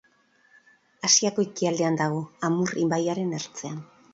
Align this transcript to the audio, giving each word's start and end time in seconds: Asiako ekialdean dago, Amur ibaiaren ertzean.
Asiako 1.09 1.45
ekialdean 1.49 1.99
dago, 2.01 2.25
Amur 2.49 2.75
ibaiaren 2.87 3.37
ertzean. 3.43 3.79